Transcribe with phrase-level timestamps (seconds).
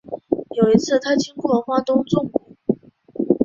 [0.55, 2.57] 有一次他经过花东纵谷